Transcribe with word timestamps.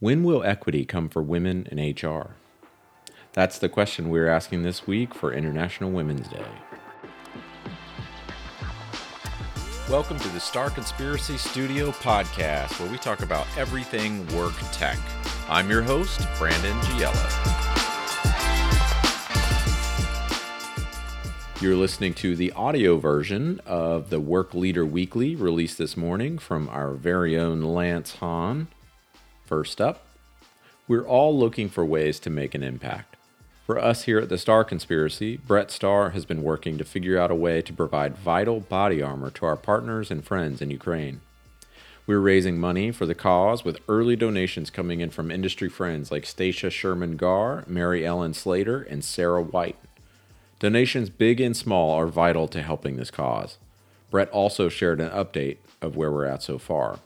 When 0.00 0.24
will 0.24 0.42
equity 0.42 0.84
come 0.84 1.08
for 1.08 1.22
women 1.22 1.68
in 1.70 1.78
HR? 1.78 2.34
That's 3.32 3.60
the 3.60 3.68
question 3.68 4.10
we're 4.10 4.26
asking 4.26 4.64
this 4.64 4.88
week 4.88 5.14
for 5.14 5.32
International 5.32 5.88
Women's 5.88 6.26
Day. 6.26 6.44
Welcome 9.88 10.18
to 10.18 10.28
the 10.30 10.40
Starr 10.40 10.70
Conspiracy 10.70 11.36
Studio 11.36 11.92
podcast, 11.92 12.80
where 12.80 12.90
we 12.90 12.98
talk 12.98 13.22
about 13.22 13.46
everything 13.56 14.26
work 14.36 14.54
tech. 14.72 14.98
I'm 15.48 15.70
your 15.70 15.82
host, 15.82 16.26
Brandon 16.38 16.76
Giella. 16.80 17.62
You're 21.62 21.76
listening 21.76 22.14
to 22.14 22.34
the 22.34 22.50
audio 22.52 22.96
version 22.96 23.60
of 23.64 24.10
the 24.10 24.18
Work 24.18 24.54
Leader 24.54 24.84
Weekly 24.84 25.36
released 25.36 25.78
this 25.78 25.96
morning 25.96 26.38
from 26.38 26.68
our 26.70 26.94
very 26.94 27.38
own 27.38 27.62
Lance 27.62 28.16
Haun. 28.16 28.66
First 29.54 29.80
up, 29.80 30.02
we're 30.88 31.06
all 31.06 31.38
looking 31.38 31.68
for 31.68 31.84
ways 31.84 32.18
to 32.18 32.28
make 32.28 32.56
an 32.56 32.64
impact. 32.64 33.14
For 33.64 33.78
us 33.78 34.02
here 34.02 34.18
at 34.18 34.28
the 34.28 34.36
Starr 34.36 34.64
Conspiracy, 34.64 35.36
Brett 35.36 35.70
Starr 35.70 36.10
has 36.10 36.24
been 36.24 36.42
working 36.42 36.76
to 36.76 36.84
figure 36.84 37.16
out 37.16 37.30
a 37.30 37.36
way 37.36 37.62
to 37.62 37.72
provide 37.72 38.16
vital 38.16 38.58
body 38.58 39.00
armor 39.00 39.30
to 39.30 39.46
our 39.46 39.54
partners 39.54 40.10
and 40.10 40.24
friends 40.24 40.60
in 40.60 40.72
Ukraine. 40.72 41.20
We're 42.04 42.18
raising 42.18 42.58
money 42.58 42.90
for 42.90 43.06
the 43.06 43.14
cause 43.14 43.64
with 43.64 43.78
early 43.88 44.16
donations 44.16 44.70
coming 44.70 45.00
in 45.00 45.10
from 45.10 45.30
industry 45.30 45.68
friends 45.68 46.10
like 46.10 46.26
Stacia 46.26 46.68
Sherman 46.68 47.16
Garr, 47.16 47.62
Mary 47.68 48.04
Ellen 48.04 48.34
Slayter, 48.34 48.82
and 48.82 49.04
Sarah 49.04 49.40
White. 49.40 49.78
Donations 50.58 51.10
big 51.10 51.40
and 51.40 51.56
small 51.56 51.92
are 51.92 52.08
vital 52.08 52.48
to 52.48 52.60
helping 52.60 52.96
this 52.96 53.12
cause. 53.12 53.58
Brett 54.10 54.30
also 54.30 54.68
shared 54.68 55.00
an 55.00 55.10
update 55.10 55.58
of 55.80 55.94
where 55.94 56.10
we're 56.10 56.24
at 56.24 56.42
so 56.42 56.58
far. 56.58 56.98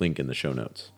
Link 0.00 0.18
in 0.18 0.26
the 0.26 0.34
show 0.34 0.52
notes. 0.52 0.90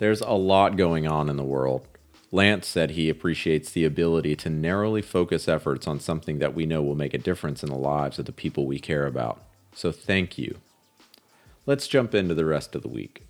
There's 0.00 0.22
a 0.22 0.30
lot 0.30 0.78
going 0.78 1.06
on 1.06 1.28
in 1.28 1.36
the 1.36 1.44
world. 1.44 1.86
Lance 2.32 2.66
said 2.66 2.92
he 2.92 3.10
appreciates 3.10 3.70
the 3.70 3.84
ability 3.84 4.34
to 4.36 4.48
narrowly 4.48 5.02
focus 5.02 5.46
efforts 5.46 5.86
on 5.86 6.00
something 6.00 6.38
that 6.38 6.54
we 6.54 6.64
know 6.64 6.80
will 6.80 6.94
make 6.94 7.12
a 7.12 7.18
difference 7.18 7.62
in 7.62 7.68
the 7.68 7.76
lives 7.76 8.18
of 8.18 8.24
the 8.24 8.32
people 8.32 8.64
we 8.64 8.78
care 8.78 9.04
about. 9.04 9.42
So 9.74 9.92
thank 9.92 10.38
you. 10.38 10.56
Let's 11.66 11.86
jump 11.86 12.14
into 12.14 12.34
the 12.34 12.46
rest 12.46 12.74
of 12.74 12.80
the 12.80 12.88
week. 12.88 13.26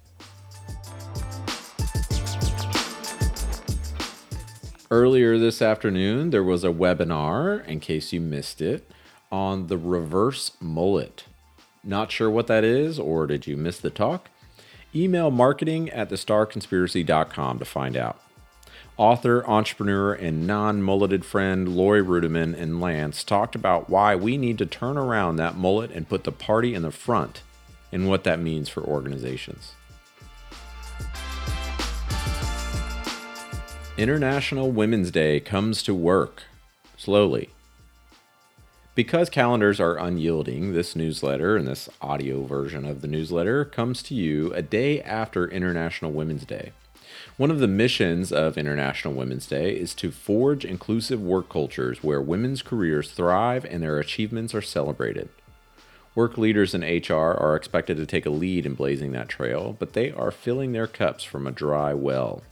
Earlier 4.92 5.39
this 5.39 5.61
afternoon, 5.61 6.30
there 6.30 6.45
was 6.45 6.62
a 6.62 6.69
webinar, 6.69 7.67
in 7.67 7.80
case 7.80 8.12
you 8.12 8.20
missed 8.20 8.62
it, 8.62 8.89
on 9.33 9.67
the 9.67 9.77
reverse 9.77 10.52
mullet. 10.61 11.25
Not 11.83 12.12
sure 12.12 12.30
what 12.30 12.47
that 12.47 12.62
is, 12.62 13.00
or 13.00 13.27
did 13.27 13.48
you 13.48 13.56
miss 13.56 13.80
the 13.80 13.91
talk? 13.91 14.30
Email 14.94 15.30
marketing 15.30 15.88
at 15.91 16.10
thestarrconspiracy.com 16.10 17.58
to 17.58 17.64
find 17.64 17.96
out. 17.96 18.20
Author, 18.96 19.48
entrepreneur, 19.48 20.12
and 20.12 20.46
non 20.46 20.83
mulleted 20.83 21.24
friend 21.24 21.69
Laurie 21.69 22.02
Ruettimann 22.02 22.55
and 22.58 22.80
Lance 22.80 23.22
talked 23.22 23.55
about 23.55 23.88
why 23.88 24.16
we 24.16 24.36
need 24.36 24.58
to 24.58 24.66
turn 24.66 24.98
around 24.98 25.36
that 25.36 25.56
mullet 25.56 25.91
and 25.92 26.08
put 26.08 26.24
the 26.24 26.33
party 26.33 26.74
in 26.74 26.83
the 26.83 26.91
front 26.91 27.42
and 27.92 28.08
what 28.08 28.24
that 28.24 28.41
means 28.41 28.68
for 28.68 28.83
organizations. 28.83 29.74
International 33.96 34.72
Women's 34.72 35.11
Day 35.11 35.41
comes 35.41 35.83
to 35.84 35.94
work 35.94 36.42
slowly. 36.96 37.50
Because 38.96 39.30
calendars 39.30 39.78
are 39.78 39.96
unyielding, 39.96 40.72
this 40.72 40.96
newsletter 40.96 41.56
and 41.56 41.66
this 41.66 41.88
audio 42.00 42.42
version 42.42 42.84
of 42.84 43.02
the 43.02 43.06
newsletter 43.06 43.64
comes 43.64 44.02
to 44.02 44.14
you 44.16 44.52
a 44.52 44.62
day 44.62 45.00
after 45.02 45.48
International 45.48 46.10
Women's 46.10 46.44
Day. 46.44 46.72
One 47.36 47.52
of 47.52 47.61
the 47.61 47.68
missions 47.68 48.33
of 48.33 48.58
International 48.58 49.14
Women's 49.14 49.46
Day 49.46 49.77
is 49.77 49.94
to 49.94 50.11
forge 50.11 50.64
inclusive 50.64 51.22
work 51.22 51.48
cultures 51.48 52.02
where 52.02 52.20
women's 52.20 52.62
careers 52.62 53.12
thrive 53.12 53.64
and 53.64 53.80
their 53.80 53.98
achievements 54.00 54.56
are 54.56 54.62
celebrated. 54.62 55.29
Work 56.17 56.36
leaders 56.36 56.74
in 56.74 56.83
HR 56.83 57.14
are 57.14 57.55
expected 57.55 57.96
to 57.96 58.06
take 58.06 58.27
a 58.27 58.30
lead 58.30 58.67
in 58.67 58.74
blazing 58.74 59.12
that 59.12 59.29
trail, 59.29 59.77
but 59.79 59.92
they 59.92 60.11
are 60.11 60.33
filling 60.33 60.73
their 60.73 60.89
cups 60.89 61.23
from 61.23 61.46
a 61.46 61.52
dry 61.52 61.95
well. 61.95 62.42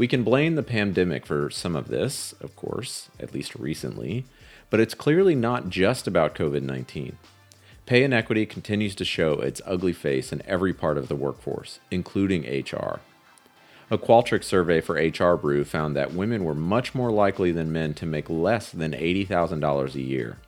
We 0.00 0.08
can 0.08 0.24
blame 0.24 0.54
the 0.54 0.62
pandemic 0.62 1.26
for 1.26 1.50
some 1.50 1.76
of 1.76 1.88
this, 1.88 2.32
of 2.40 2.56
course, 2.56 3.10
at 3.20 3.34
least 3.34 3.54
recently, 3.54 4.24
but 4.70 4.80
it's 4.80 4.94
clearly 4.94 5.34
not 5.34 5.68
just 5.68 6.06
about 6.06 6.34
COVID 6.34 6.62
19. 6.62 7.18
Pay 7.84 8.04
inequity 8.04 8.46
continues 8.46 8.94
to 8.94 9.04
show 9.04 9.34
its 9.34 9.60
ugly 9.66 9.92
face 9.92 10.32
in 10.32 10.40
every 10.46 10.72
part 10.72 10.96
of 10.96 11.08
the 11.08 11.14
workforce, 11.14 11.80
including 11.90 12.44
HR. 12.44 13.00
A 13.90 13.98
Qualtrics 13.98 14.44
survey 14.44 14.80
for 14.80 14.94
HR 14.94 15.36
Brew 15.36 15.66
found 15.66 15.94
that 15.96 16.14
women 16.14 16.44
were 16.44 16.54
much 16.54 16.94
more 16.94 17.10
likely 17.10 17.52
than 17.52 17.70
men 17.70 17.92
to 17.92 18.06
make 18.06 18.30
less 18.30 18.72
than 18.72 18.92
$80,000 18.92 19.94
a 19.94 20.00
year. 20.00 20.38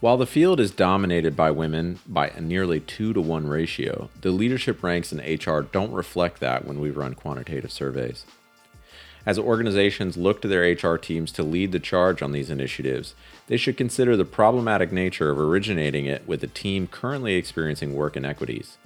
While 0.00 0.16
the 0.16 0.26
field 0.26 0.60
is 0.60 0.70
dominated 0.70 1.34
by 1.34 1.50
women 1.50 1.98
by 2.06 2.28
a 2.28 2.40
nearly 2.40 2.78
2 2.78 3.14
to 3.14 3.20
1 3.20 3.48
ratio, 3.48 4.10
the 4.20 4.30
leadership 4.30 4.80
ranks 4.84 5.12
in 5.12 5.18
HR 5.18 5.62
don't 5.62 5.90
reflect 5.90 6.38
that 6.38 6.64
when 6.64 6.78
we 6.78 6.90
run 6.90 7.14
quantitative 7.14 7.72
surveys. 7.72 8.24
As 9.26 9.40
organizations 9.40 10.16
look 10.16 10.40
to 10.40 10.48
their 10.48 10.62
HR 10.62 10.98
teams 10.98 11.32
to 11.32 11.42
lead 11.42 11.72
the 11.72 11.80
charge 11.80 12.22
on 12.22 12.30
these 12.30 12.48
initiatives, 12.48 13.16
they 13.48 13.56
should 13.56 13.76
consider 13.76 14.16
the 14.16 14.24
problematic 14.24 14.92
nature 14.92 15.30
of 15.30 15.40
originating 15.40 16.06
it 16.06 16.28
with 16.28 16.44
a 16.44 16.46
team 16.46 16.86
currently 16.86 17.34
experiencing 17.34 17.96
work 17.96 18.16
inequities. 18.16 18.78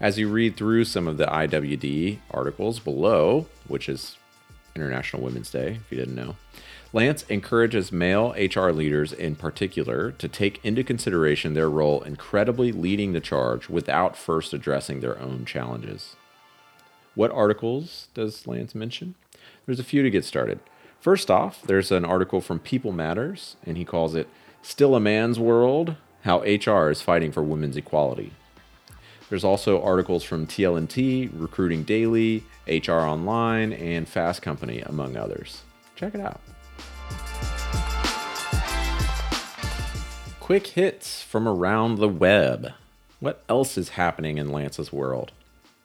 As 0.00 0.18
you 0.18 0.28
read 0.28 0.56
through 0.56 0.86
some 0.86 1.06
of 1.06 1.18
the 1.18 1.26
IWD 1.26 2.18
articles 2.32 2.80
below, 2.80 3.46
which 3.68 3.88
is 3.88 4.16
International 4.78 5.22
Women's 5.22 5.50
Day, 5.50 5.78
if 5.84 5.90
you 5.90 5.98
didn't 5.98 6.14
know, 6.14 6.36
Lance 6.92 7.24
encourages 7.28 7.92
male 7.92 8.34
HR 8.38 8.70
leaders 8.70 9.12
in 9.12 9.36
particular 9.36 10.12
to 10.12 10.28
take 10.28 10.64
into 10.64 10.82
consideration 10.82 11.52
their 11.52 11.68
role 11.68 12.02
incredibly 12.02 12.72
leading 12.72 13.12
the 13.12 13.20
charge 13.20 13.68
without 13.68 14.16
first 14.16 14.54
addressing 14.54 15.00
their 15.00 15.18
own 15.18 15.44
challenges. 15.44 16.16
What 17.14 17.30
articles 17.32 18.08
does 18.14 18.46
Lance 18.46 18.74
mention? 18.74 19.16
There's 19.66 19.80
a 19.80 19.84
few 19.84 20.02
to 20.02 20.10
get 20.10 20.24
started. 20.24 20.60
First 20.98 21.30
off, 21.30 21.62
there's 21.62 21.92
an 21.92 22.04
article 22.04 22.40
from 22.40 22.58
People 22.58 22.92
Matters, 22.92 23.56
and 23.66 23.76
he 23.76 23.84
calls 23.84 24.14
it 24.14 24.28
Still 24.62 24.94
a 24.94 25.00
Man's 25.00 25.38
World 25.38 25.96
How 26.22 26.40
HR 26.40 26.90
is 26.90 27.02
Fighting 27.02 27.32
for 27.32 27.42
Women's 27.42 27.76
Equality. 27.76 28.32
There's 29.28 29.44
also 29.44 29.82
articles 29.82 30.24
from 30.24 30.46
TLNT, 30.46 31.30
Recruiting 31.34 31.82
Daily, 31.84 32.44
HR 32.66 32.92
Online, 32.92 33.72
and 33.72 34.08
Fast 34.08 34.42
Company, 34.42 34.80
among 34.80 35.16
others. 35.16 35.62
Check 35.96 36.14
it 36.14 36.20
out. 36.20 36.40
Quick 40.40 40.68
hits 40.68 41.22
from 41.22 41.46
around 41.46 41.96
the 41.96 42.08
web. 42.08 42.72
What 43.20 43.42
else 43.48 43.76
is 43.76 43.90
happening 43.90 44.38
in 44.38 44.50
Lance's 44.50 44.92
world? 44.92 45.32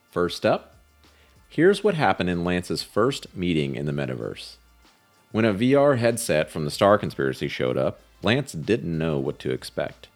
First 0.09 0.45
up, 0.45 0.73
Here's 1.53 1.83
what 1.83 1.93
happened 1.93 2.31
in 2.31 2.43
Lance's 2.43 2.81
first 2.81 3.37
meeting 3.37 3.75
in 3.75 3.85
the 3.85 3.91
metaverse. 3.91 4.55
When 5.31 5.45
a 5.45 5.53
VR 5.53 5.99
headset 5.99 6.49
from 6.49 6.65
the 6.65 6.71
Starr 6.71 6.97
Conspiracy 6.97 7.47
showed 7.47 7.77
up, 7.77 7.99
Lance 8.23 8.53
didn't 8.53 8.97
know 8.97 9.19
what 9.19 9.37
to 9.37 9.51
expect. 9.51 10.07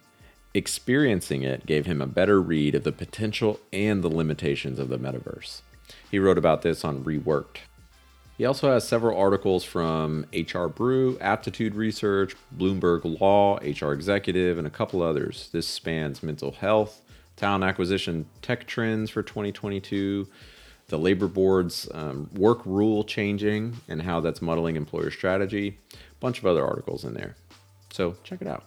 Experiencing 0.57 1.44
it 1.44 1.68
gave 1.68 1.85
him 1.85 2.01
a 2.01 2.07
better 2.07 2.41
read 2.41 2.73
of 2.73 2.84
the 2.84 2.91
potential 2.91 3.59
and 3.72 4.03
the 4.03 4.09
limitations 4.09 4.79
of 4.79 4.90
the 4.90 4.97
metaverse. 4.97 5.62
He 6.09 6.18
wrote 6.18 6.40
about 6.40 6.63
this 6.63 6.84
on 6.84 7.03
Reworked. 7.03 7.57
He 8.40 8.44
also 8.44 8.72
has 8.72 8.88
several 8.88 9.16
articles 9.16 9.63
from 9.63 10.25
HR 10.34 10.66
Brew, 10.66 11.16
Aptitude 11.22 11.75
Research, 11.75 12.35
Bloomberg 12.57 13.19
Law, 13.22 13.57
HR 13.57 13.94
Executive, 13.94 14.57
and 14.57 14.66
a 14.66 14.72
couple 14.72 15.03
others. 15.03 15.50
This 15.51 15.67
spans 15.67 16.23
mental 16.23 16.53
health, 16.53 17.03
talent 17.35 17.63
acquisition 17.63 18.25
tech 18.41 18.66
trends 18.66 19.12
for 19.12 19.22
2022, 19.22 20.28
the 20.88 20.97
labor 20.97 21.28
board's 21.28 21.87
um, 21.93 22.32
work 22.34 22.66
rule 22.66 23.03
changing 23.03 23.78
and 23.87 24.02
how 24.02 24.22
that's 24.22 24.41
muddling 24.41 24.76
employer 24.76 25.11
strategy. 25.11 25.78
A 25.93 25.97
bunch 26.20 26.40
of 26.40 26.47
other 26.47 26.66
articles 26.66 27.05
in 27.05 27.14
there. 27.14 27.35
So 27.91 28.16
check 28.23 28.41
it 28.41 28.47
out. 28.47 28.64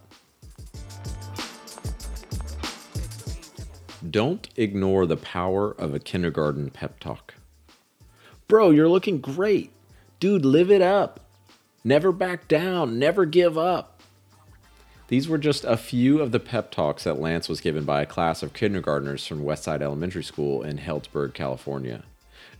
Don't 4.10 4.48
ignore 4.56 5.06
the 5.06 5.16
power 5.16 5.70
of 5.72 5.94
a 5.94 6.00
kindergarten 6.00 6.70
pep 6.70 6.98
talk. 6.98 7.34
Bro, 8.48 8.70
you're 8.70 8.88
looking 8.88 9.20
great. 9.20 9.70
Dude, 10.18 10.44
live 10.44 10.70
it 10.70 10.82
up. 10.82 11.20
Never 11.84 12.10
back 12.10 12.48
down. 12.48 12.98
Never 12.98 13.24
give 13.24 13.56
up. 13.56 14.00
These 15.08 15.28
were 15.28 15.38
just 15.38 15.64
a 15.64 15.76
few 15.76 16.20
of 16.20 16.32
the 16.32 16.40
pep 16.40 16.70
talks 16.70 17.04
that 17.04 17.20
Lance 17.20 17.48
was 17.48 17.60
given 17.60 17.84
by 17.84 18.02
a 18.02 18.06
class 18.06 18.42
of 18.42 18.52
kindergartners 18.52 19.26
from 19.26 19.44
Westside 19.44 19.82
Elementary 19.82 20.24
School 20.24 20.62
in 20.62 20.78
Healdsburg, 20.78 21.34
California. 21.34 22.04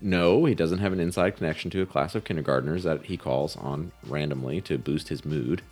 No, 0.01 0.45
he 0.45 0.55
doesn't 0.55 0.79
have 0.79 0.93
an 0.93 1.01
inside 1.01 1.37
connection 1.37 1.71
to 1.71 1.83
a 1.83 1.87
class 1.87 2.15
of 2.15 2.25
kindergartners 2.25 2.85
that 2.85 3.07
he 3.07 3.17
calls 3.17 3.57
on 3.57 3.93
randomly 4.07 4.61
to 4.63 4.79
boost 4.79 5.09
his 5.09 5.25
mood. 5.25 5.63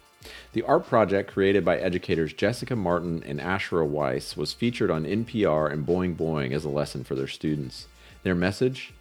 The 0.52 0.62
art 0.62 0.86
project 0.86 1.30
created 1.32 1.64
by 1.64 1.78
educators 1.78 2.32
Jessica 2.32 2.74
Martin 2.74 3.22
and 3.24 3.40
Ashra 3.40 3.86
Weiss 3.86 4.36
was 4.36 4.52
featured 4.52 4.90
on 4.90 5.04
NPR 5.04 5.70
and 5.72 5.86
Boing 5.86 6.16
Boing 6.16 6.52
as 6.52 6.64
a 6.64 6.70
lesson 6.70 7.04
for 7.04 7.14
their 7.14 7.28
students. 7.28 7.86
Their 8.22 8.34
message? 8.34 8.92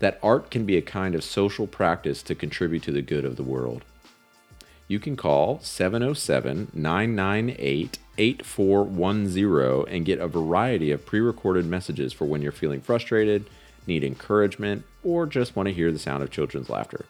That 0.00 0.18
art 0.22 0.50
can 0.50 0.66
be 0.66 0.76
a 0.76 0.82
kind 0.82 1.14
of 1.14 1.22
social 1.22 1.66
practice 1.66 2.22
to 2.24 2.34
contribute 2.34 2.82
to 2.84 2.92
the 2.92 3.02
good 3.02 3.24
of 3.24 3.36
the 3.36 3.42
world. 3.42 3.84
You 4.88 4.98
can 4.98 5.16
call 5.16 5.60
707 5.60 6.72
998 6.74 7.98
8410 8.18 9.94
and 9.94 10.04
get 10.04 10.18
a 10.18 10.28
variety 10.28 10.90
of 10.90 11.06
pre 11.06 11.20
recorded 11.20 11.66
messages 11.66 12.12
for 12.12 12.26
when 12.26 12.42
you're 12.42 12.52
feeling 12.52 12.80
frustrated, 12.80 13.48
need 13.86 14.04
encouragement, 14.04 14.84
or 15.02 15.26
just 15.26 15.56
want 15.56 15.68
to 15.68 15.74
hear 15.74 15.90
the 15.90 15.98
sound 15.98 16.22
of 16.22 16.30
children's 16.30 16.68
laughter. 16.68 17.06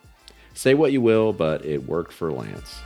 Say 0.55 0.75
what 0.75 0.93
you 0.93 1.01
will, 1.01 1.33
but 1.33 1.65
it 1.65 1.89
worked 1.89 2.13
for 2.13 2.31
Lance. 2.31 2.81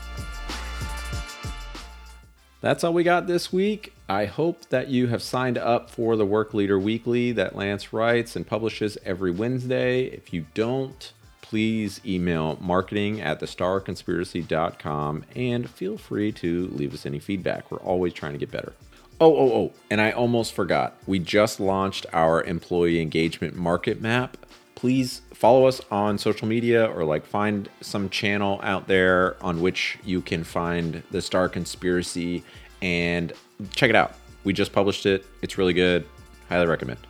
That's 2.61 2.83
all 2.83 2.93
we 2.93 3.05
got 3.05 3.27
this 3.29 3.53
week. 3.53 3.93
I 4.09 4.25
hope 4.25 4.69
that 4.71 4.89
you 4.89 5.07
have 5.09 5.23
signed 5.23 5.59
up 5.59 5.91
for 5.91 6.17
the 6.17 6.27
Work 6.27 6.55
Leader 6.55 6.79
Weekly 6.79 7.31
that 7.33 7.55
Lance 7.55 7.93
writes 7.93 8.35
and 8.35 8.47
publishes 8.47 8.99
every 9.05 9.31
Wednesday. 9.31 10.07
If 10.07 10.33
you 10.33 10.47
don't, 10.55 11.13
please 11.41 12.01
email 12.05 12.59
marketing 12.61 13.21
at 13.21 13.39
thestarrconspiracy.com 13.39 15.25
and 15.37 15.71
feel 15.71 15.97
free 15.97 16.33
to 16.33 16.67
leave 16.69 16.93
us 16.93 17.07
any 17.07 17.21
feedback. 17.21 17.71
We're 17.71 17.79
always 17.79 18.13
trying 18.13 18.33
to 18.33 18.39
get 18.39 18.51
better. 18.51 18.73
Oh, 19.21 19.37
oh, 19.37 19.53
oh, 19.53 19.73
and 19.91 20.01
I 20.01 20.11
almost 20.11 20.53
forgot. 20.53 20.97
We 21.07 21.21
just 21.21 21.61
launched 21.61 22.07
our 22.13 22.43
employee 22.43 23.01
engagement 23.01 23.57
market 23.57 24.01
map. 24.01 24.37
Please 24.79 25.23
follow 25.35 25.67
us 25.67 25.81
on 25.91 26.19
social 26.19 26.47
media 26.47 26.87
or 26.87 27.03
like 27.03 27.27
find 27.27 27.69
some 27.81 28.09
channel 28.11 28.61
out 28.63 28.87
there 28.87 29.37
on 29.43 29.61
which 29.61 29.99
you 30.05 30.21
can 30.21 30.45
find 30.45 31.03
the 31.11 31.21
Starr 31.21 31.49
Conspiracy 31.49 32.45
and 32.81 33.33
check 33.75 33.91
it 33.91 33.97
out. 33.97 34.15
We 34.45 34.53
just 34.53 34.73
published 34.73 35.05
it. 35.05 35.27
It's 35.43 35.59
really 35.59 35.73
good. 35.73 36.07
Highly 36.49 36.69
recommend. 36.69 37.01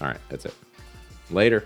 All 0.00 0.06
right, 0.06 0.20
that's 0.28 0.44
it. 0.44 0.54
Later. 1.28 1.64